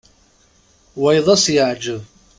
Wayeḍ 1.01 1.27
ad 1.33 1.39
s-yeɛǧeb. 1.43 2.01